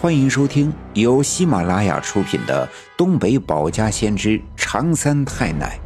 [0.00, 2.64] 欢迎收听由喜马拉雅出品的
[2.96, 5.76] 《东北保家先知长三太奶》，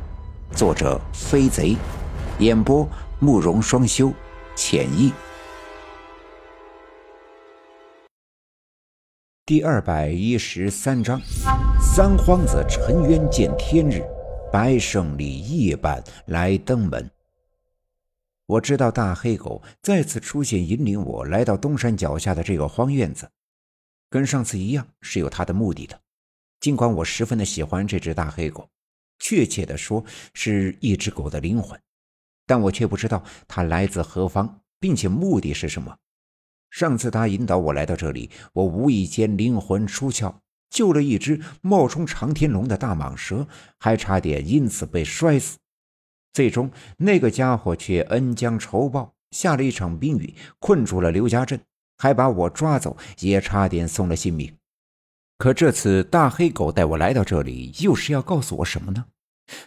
[0.54, 1.74] 作者飞贼，
[2.38, 2.86] 演播
[3.20, 4.12] 慕容双修，
[4.54, 5.14] 浅意。
[9.46, 11.18] 第二百一十三章：
[11.80, 14.04] 三皇子沉冤见天日，
[14.52, 17.10] 白胜利夜半来登门。
[18.44, 23.26] 我知道大黑狗再次出现，引领我来到东山脚下的这个荒院子，
[24.12, 25.98] 跟上次一样是有他的目的的。
[26.60, 28.68] 尽管我十分的喜欢这只大黑狗，
[29.18, 31.80] 确切的说是一只狗的灵魂，
[32.46, 35.96] 但我却不知道它来自何方，并且目的是什么。
[36.70, 40.34] 上次他引导我来到这里，我无意间灵魂出窍，
[40.68, 43.48] 救了一只冒充长天龙的大蟒蛇，
[43.78, 45.56] 还差点因此被摔死。
[46.34, 51.58] 最终，那个家伙却恩将仇报，下了一场冰雨，困住了刘家镇，
[52.02, 54.56] 还把我抓走，也差点送了性命。
[55.38, 59.06] 可这次大黑狗带我来到这里，又是要告诉我什么呢？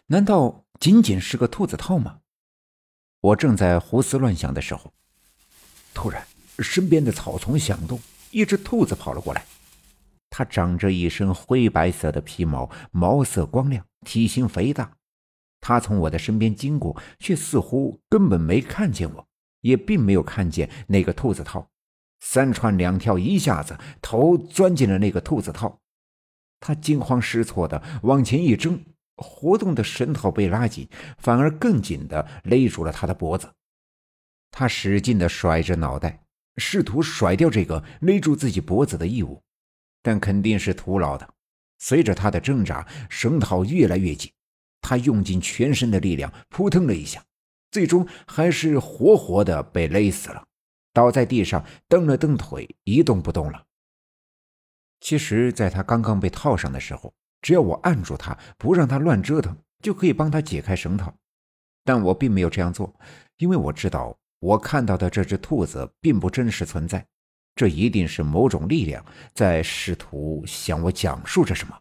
[0.07, 2.19] 难道仅仅是个兔子套吗？
[3.21, 4.91] 我正在胡思乱想的时候，
[5.93, 6.27] 突然
[6.59, 7.97] 身边的草丛响动，
[8.31, 9.45] 一只兔子跑了过来。
[10.29, 14.91] 它长着一身灰白色的皮毛，毛色光亮，体型肥大。
[15.61, 19.25] 它从我的身边经过，却似乎根本没看见我，
[19.61, 21.69] 也并没有看见那个兔子套。
[22.27, 25.79] 三窜两跳，一下子头钻进了那个兔子套。
[26.59, 28.83] 他惊慌失措的往前一挣，
[29.15, 33.53] 活动的绳套被拉紧，反而更紧的勒住了他的脖子。
[34.49, 36.25] 他使劲的甩着脑袋，
[36.57, 39.43] 试图甩掉这个勒住自己脖子的异物，
[40.01, 41.29] 但肯定是徒劳的。
[41.77, 44.31] 随着他的挣扎，绳套越来越紧。
[44.81, 47.23] 他用尽全身的力量，扑腾了一下，
[47.69, 50.43] 最终还是活活的被勒死了，
[50.95, 53.65] 倒在地上，蹬了蹬腿，一动不动了。
[55.01, 59.53] 其实，在他刚刚被套上的时候，只要我按住他，不让他乱折腾，
[59.83, 61.13] 就可以帮他解开绳套。
[61.83, 62.97] 但我并没有这样做，
[63.35, 67.05] 因为我知道，我看到的这只兔子并不真实存在，
[67.55, 71.77] 这一定是某种力量在试图向我讲述着什么。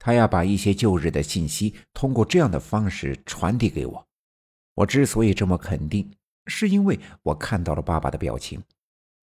[0.00, 4.04] 他要把一些旧日的信息通过这样的方式传递给我。
[4.74, 6.12] 我之所以这么肯定，
[6.46, 8.62] 是因为我看到了爸爸的表情。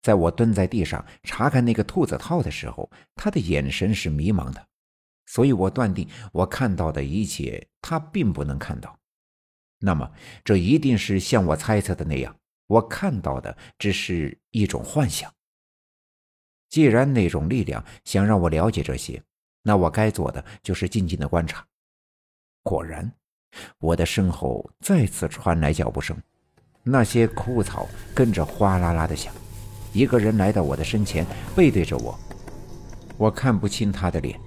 [0.02, 4.66] 在我蹲在地上查看那个兔子套的时候，他的眼神是迷茫的，
[5.26, 8.98] 所以我断定我看到的一切他并不能看到。
[9.78, 10.10] 那么，
[10.44, 12.34] 这一定是像我猜测的那样，
[12.66, 15.32] 我看到的只是一种幻想。
[16.68, 19.22] 既然那种力量想让我了解这些。
[19.62, 21.66] 那我该做的就是静静的观察。
[22.62, 23.12] 果然，
[23.78, 26.16] 我的身后再次传来脚步声，
[26.82, 29.32] 那些枯草跟着哗啦啦的响。
[29.92, 32.18] 一个人来到我的身前，背对着我，
[33.16, 34.38] 我看不清他的脸。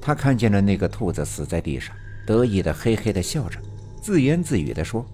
[0.00, 1.94] 他看见了那个兔子死在地上，
[2.26, 3.60] 得意的嘿嘿的笑着，
[4.00, 5.04] 自言自语的说：“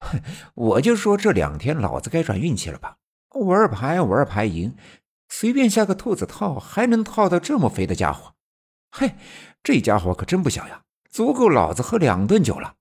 [0.00, 0.20] 哼，
[0.54, 2.96] 我就说这两天老子该转运气了吧，
[3.30, 4.74] 玩牌玩牌赢。”
[5.28, 8.34] 随便下个兔子套，还能套到这么肥的家伙，
[8.92, 9.14] 嘿，
[9.62, 12.74] 这家伙可真不小呀，足够老子喝两顿酒了。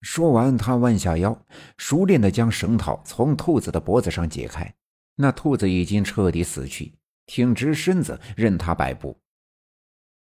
[0.00, 1.46] 说完，他弯下腰，
[1.76, 4.74] 熟练地将绳套从兔子的脖子上解开。
[5.16, 6.94] 那兔子已经彻底死去，
[7.26, 9.18] 挺直身子，任他摆布。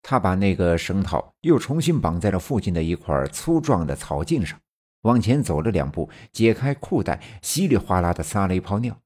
[0.01, 4.59] 他把那个绳套又重新绑在了附近的一块粗壮的草茎上，
[5.03, 8.99] 往前走了两步，解开裤带，稀里哗啦地撒了一泡尿。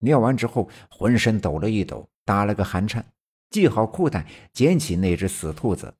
[0.00, 3.06] 尿完之后，浑身抖了一抖，打了个寒颤，
[3.50, 5.94] 系好裤带，捡起那只死兔子。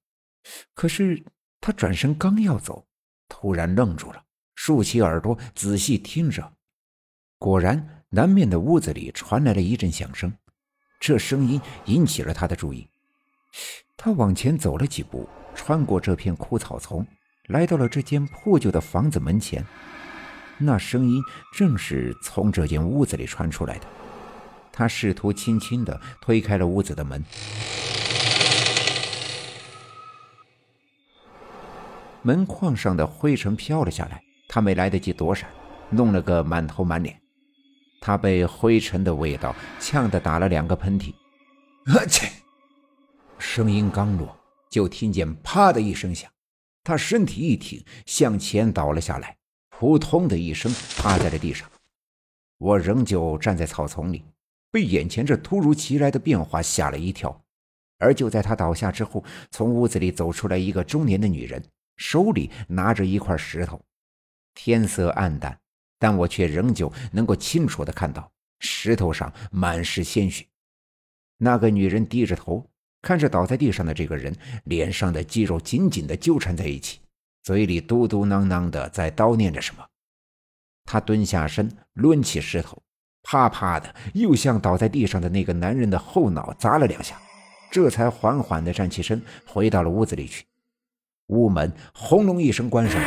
[0.75, 1.25] 可是
[1.61, 2.85] 他转身刚要走，
[3.33, 4.23] 突然愣住了，
[4.55, 6.53] 竖起耳朵仔细听着。
[7.39, 10.31] 果然，南面的屋子里传来了一阵响声，
[11.01, 12.87] 这声音引起了他的注意。
[13.97, 17.07] 他往前走了几步，穿过这片枯草丛，
[17.49, 19.65] 来到了这间破旧的房子门前。
[20.59, 21.23] 那声音
[21.57, 23.87] 正是从这间屋子里传出来的。
[24.71, 27.25] 他试图轻轻地推开了屋子的门，
[32.23, 35.51] 门框上的灰尘飘了下来，他没来得及躲闪，
[35.91, 37.21] 弄了个满头满脸。
[38.01, 41.13] 他被灰尘的味道呛得打了两个喷嚏。
[41.87, 42.29] 我去！
[43.39, 44.37] 声音刚落，
[44.71, 46.31] 就听见啪的一声响，
[46.85, 49.37] 他身体一挺，向前倒了下来。
[49.71, 51.69] 扑通的一声，趴在了地上。
[52.59, 54.25] 我仍旧站在草丛里，
[54.71, 57.43] 被眼前这突如其来的变化吓了一跳。
[57.99, 61.61] 而就在他倒下之后，从屋子里走出来一个中年的女人，
[62.03, 63.81] 手里拿着一块石头。
[64.55, 65.57] 天色暗淡，
[66.01, 68.29] 但我却仍旧能够清楚地看到
[68.59, 70.45] 石头上满是鲜血。
[71.39, 72.69] 那个女人低着头，
[73.01, 74.35] 看着倒在地上的这个人，
[74.65, 76.99] 脸上的肌肉紧紧的纠缠在一起，
[77.45, 79.87] 嘴里嘟嘟囔囔的在叨念着什么。
[80.85, 82.83] 她蹲下身，抡起石头，
[83.23, 87.17] 啪啪的又向倒在地上的那个男人的后脑砸了两下，
[87.71, 90.45] 这才缓缓的站起身，回到了屋子里去。
[91.33, 93.01] 屋门轰隆一声关上，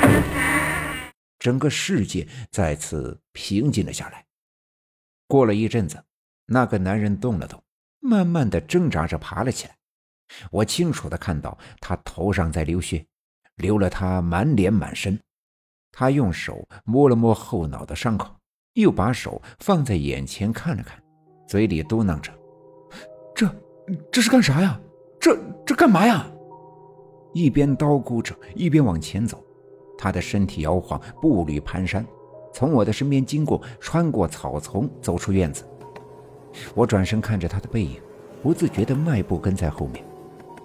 [1.38, 4.26] 整个世界再次平静了下来。
[5.28, 6.04] 过了一阵子，
[6.48, 7.62] 那个男人动了动，
[8.00, 9.76] 慢慢的挣扎着爬了起来。
[10.50, 13.06] 我清楚的看到他头上在流血，
[13.58, 15.20] 流了他满脸满身。
[15.92, 18.36] 他用手摸了摸后脑的伤口，
[18.74, 21.00] 又把手放在眼前看了看，
[21.48, 22.34] 嘴里嘟囔着
[23.36, 23.56] ：“这
[24.12, 24.80] 这是干啥呀？
[25.22, 26.28] 这这干嘛呀？”
[27.36, 29.44] 一边叨咕着，一边往前走。
[29.98, 32.02] 他的身体摇晃，步履蹒跚，
[32.54, 35.66] 从我的身边经过，穿过草丛，走出院子。
[36.74, 38.00] 我转身看着他的背影，
[38.42, 40.02] 不自觉地迈步跟在后面。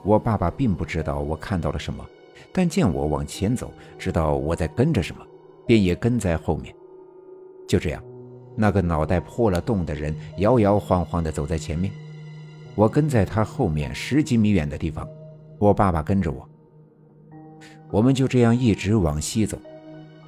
[0.04, 2.06] 我爸爸并不知道我看到了什么，
[2.52, 5.26] 但见我往前走，知道我在跟着什么，
[5.66, 6.72] 便也跟在后面。
[7.66, 8.00] 就这样，
[8.54, 11.92] 那个脑袋破了洞的人摇摇晃晃地走在前面，
[12.76, 15.04] 我跟在他后面十几米远的地方。
[15.58, 16.48] 我爸爸跟着我，
[17.90, 19.58] 我们就这样一直往西走。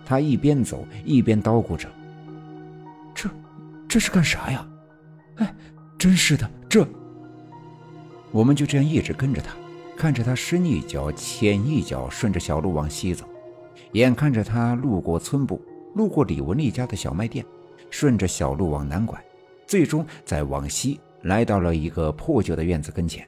[0.04, 1.88] 他一边走一边叨咕着
[3.14, 3.30] ：“这，
[3.88, 4.68] 这是干啥呀？
[5.36, 5.54] 哎，
[5.96, 6.86] 真是的，这……”
[8.32, 9.54] 我们就这样一直跟着他。
[9.94, 13.24] 看着他深一脚浅一脚顺着小路往西走，
[13.92, 15.62] 眼看着他路过村部，
[15.94, 17.44] 路过李文丽家的小卖店，
[17.88, 19.22] 顺着小路往南拐，
[19.64, 23.24] 最终再往西来到了一个破旧的院子跟前。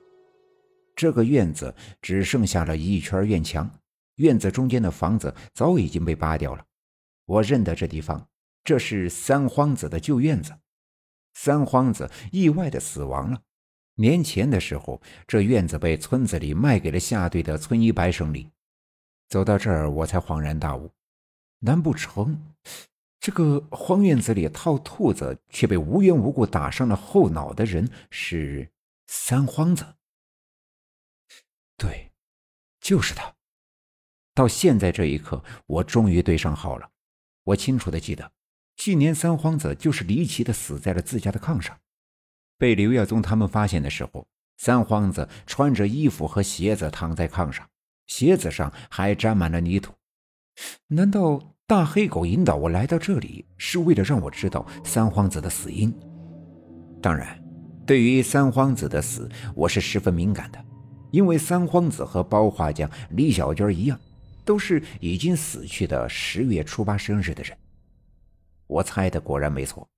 [0.96, 1.72] 这个院子
[2.02, 3.70] 只剩下了一圈院墙，
[4.16, 6.64] 院子中间的房子早已经被扒掉了。
[7.26, 8.28] 我认得这地方，
[8.62, 10.54] 这是三荒子的旧院子。
[11.34, 13.42] 三荒子意外的死亡了。
[13.96, 18.50] 年前的时候，这院子被村子里卖给了下队的村医白胜利。
[19.28, 20.90] 走到这儿，我才恍然大悟：
[21.60, 22.54] 难不成
[23.18, 28.70] 这个荒院子里套兔子却被无缘无故打伤了后脑的人是
[29.06, 29.84] 三荒子？
[31.76, 32.12] 对，
[32.80, 33.34] 就是他。
[34.34, 36.88] 到现在这一刻，我终于对上号了。
[37.44, 38.32] 我清楚的记得，
[38.76, 41.76] 去年三皇子就是离奇的死在了自家的炕上。
[42.58, 44.26] 被刘耀宗他们发现的时候，
[44.56, 47.64] 三皇子穿着衣服和鞋子躺在炕上，
[48.06, 49.92] 鞋子上还沾满了泥土。
[50.88, 55.92] 难道大黑狗引导我来到这里，是为了让我知道三皇子的死因？
[57.00, 57.40] 当然，
[57.86, 60.64] 对于三皇子的死，我是十分敏感的，
[61.10, 63.98] 因为三皇子和包画匠李小娟一样，
[64.44, 67.56] 都是已经死去的十月初八生日的人。
[68.66, 69.88] 我猜的果然没错。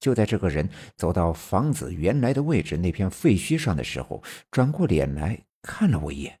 [0.00, 4.20] 就在这个人走到房子原来的位置那片废墟上的时候，
[4.50, 6.36] 转过脸来看了我一眼。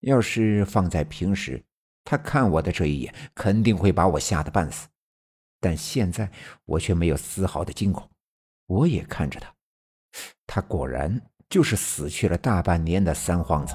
[0.00, 1.62] 要是放在平时，
[2.04, 4.88] 他看我的这一眼肯定会把我吓得半死。
[5.60, 6.30] 但现在
[6.64, 8.08] 我却没有丝毫的惊恐，
[8.66, 9.52] 我也看着他。
[10.46, 11.20] 他果然
[11.50, 13.74] 就是死去了大半年的三皇子。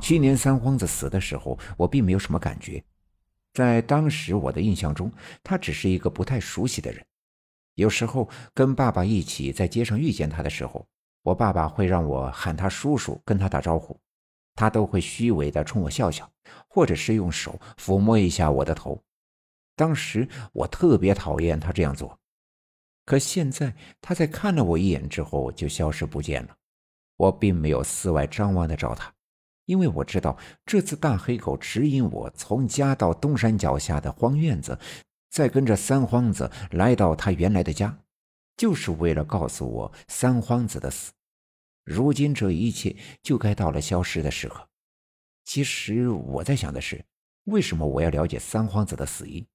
[0.00, 2.82] 去年三皇子死的时候，我并没有什么感觉。
[3.52, 5.12] 在当时我的印象中，
[5.42, 7.04] 他只是一个不太熟悉的人。
[7.74, 10.86] 有时候跟爸爸一起在街上遇见他的时候，
[11.22, 13.98] 我爸爸会让我喊他叔叔，跟他打招呼，
[14.54, 16.30] 他都会虚伪的冲我笑笑，
[16.68, 19.02] 或者是用手抚摸一下我的头。
[19.76, 22.18] 当时我特别讨厌他这样做，
[23.04, 26.56] 可现在他在看了我一眼之后就消失不见了。
[27.16, 29.12] 我并没有四外张望的找他。
[29.66, 30.36] 因为我知道，
[30.66, 34.78] 这次大黑狗指引我从家到东山脚下的荒院子，
[35.30, 37.96] 再跟着三荒子来到他原来的家，
[38.56, 41.12] 就是为了告诉我三荒子的死。
[41.84, 44.68] 如今这一切就该到了消失的时刻。
[45.44, 47.04] 其实我在想的是，
[47.44, 49.46] 为什么我要了解三荒子的死因？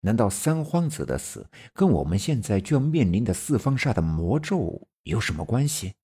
[0.00, 5.94] 难道三荒子的死跟我们现在就要面临的四方煞的魔咒有什么关系？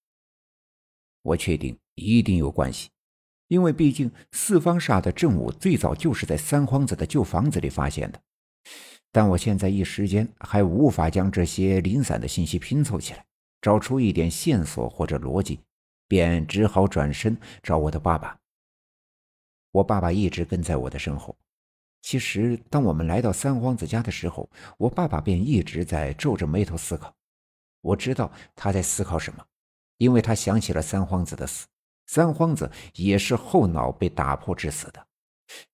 [1.22, 2.88] 我确定一定有关系。
[3.50, 8.20] 因为毕竟四方煞的证物最早就是在三皇子的旧房子里发现的，
[9.10, 13.26] 但我现在一时间还无法将这些零散的信息拼凑起来，
[13.60, 15.58] 找出一点线索或者逻辑，
[16.06, 18.38] 便只好转身找我的爸爸。
[19.72, 21.36] 我爸爸一直跟在我的身后。
[22.02, 27.12] 其实，当我们来到三皇子家的时候，我爸爸便一直在皱着眉头思考。
[27.80, 29.44] 我知道他在思考什么，
[29.96, 31.66] 因为他想起了三皇子的死。
[32.12, 35.06] 三皇子也是后脑被打破致死的，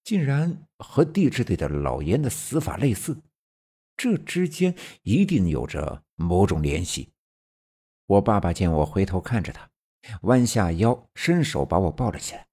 [0.05, 3.23] 竟然和地质队的老严的死法类似，
[3.97, 7.11] 这之间一定有着某种联系。
[8.05, 9.71] 我爸爸见我回头看着他，
[10.25, 12.47] 弯下腰，伸手把我抱了起来。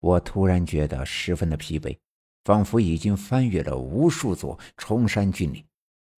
[0.00, 1.96] 我突然觉得十分的疲惫，
[2.42, 5.64] 仿佛已经翻越了无数座崇山峻岭，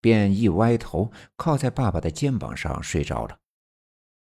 [0.00, 3.38] 便一歪头靠在爸爸的肩膀上睡着了。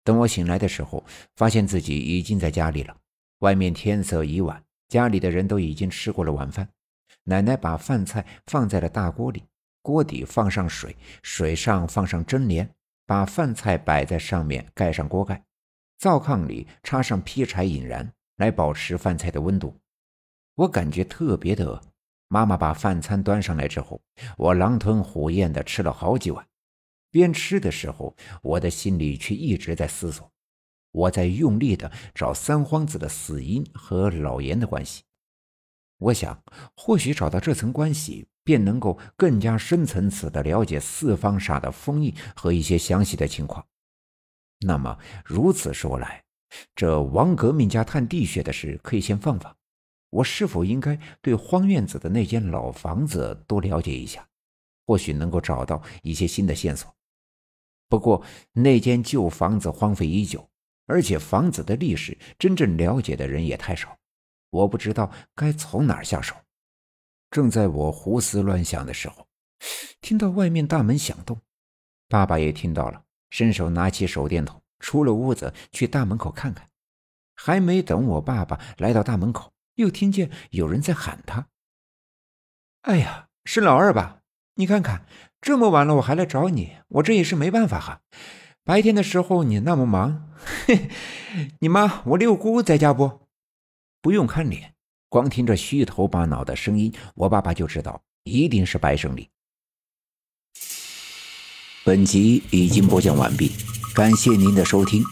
[0.09, 1.05] 等我醒来的时候，
[1.37, 2.97] 发现自己已经在家里了。
[3.41, 6.67] 外面天色已晚，家里的人都已经吃过了晚饭。
[7.25, 9.45] 奶奶把饭菜放在了大锅里，
[9.83, 12.67] 锅底放上水，水上放上蒸莲，
[13.05, 15.45] 把饭菜摆在上面，盖上锅盖，
[15.99, 19.77] 灶炕里插上劈柴引燃，来保持饭菜的温度。
[20.55, 21.79] 我感觉特别的饿。
[22.29, 24.01] 妈妈把饭餐端上来之后，
[24.39, 26.47] 我狼吞虎咽地吃了好几碗。
[27.11, 30.31] 边吃的时候，我的心里却一直在思索，
[30.93, 35.03] 我在用力地找三皇子的死因和老严的关系。
[35.99, 36.43] 我想，
[36.77, 43.67] 或许找到这层关系，便能够更加深层次地了解四方煞的封印和一些详细的情况。
[44.61, 46.23] 那么，如此说来，
[46.75, 49.55] 这王革命家探地穴的事可以先放放。
[50.11, 54.27] 我是否应该对荒院子的那间老房子多了解一下？
[54.87, 56.95] 或许能够找到一些新的线索。
[57.89, 60.49] 不过，那间旧房子荒废已久，
[60.87, 63.99] 而且房子的历史真正了解的人也太少。
[64.51, 66.35] 我不知道该从哪儿下手。
[67.31, 69.27] 正在我胡思乱想的时候，
[70.01, 71.41] 听到外面大门响动，
[72.09, 76.69] 爸爸也听到了，伸手拿起手电筒，出了屋子去大门口看看。
[77.35, 81.49] 还没等我爸爸来到大门口，又听见有人在喊他
[82.83, 84.23] ：“哎呀，是老二吧？
[84.55, 85.07] 你看看，
[85.41, 88.01] 这么晚了我还来找你，我这也是没办法哈。
[88.65, 90.29] 白天的时候你那么忙，
[90.67, 90.89] 嘿，
[91.61, 93.21] 你妈我六姑在家不？”
[94.03, 94.75] 不用看脸，
[95.09, 99.29] 光听着虚头巴脑的声音，我爸爸就知道一定是白胜利。
[101.85, 103.53] 本集已经播讲完毕，
[103.95, 105.03] 感谢您的收听。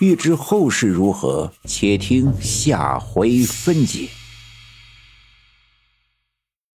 [0.00, 4.08] 欲知后事如何，且听下回分解。